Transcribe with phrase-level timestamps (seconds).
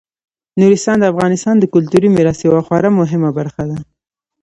[0.59, 3.77] نورستان د افغانستان د کلتوري میراث یوه خورا مهمه برخه ده.